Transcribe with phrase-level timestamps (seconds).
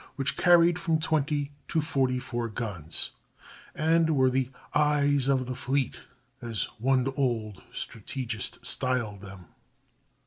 [0.15, 3.11] which carried from twenty to forty four guns,
[3.75, 6.05] and were the "eyes of the fleet,"
[6.41, 9.45] as one old strategist styled them.